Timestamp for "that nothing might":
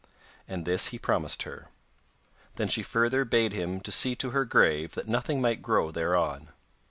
4.95-5.61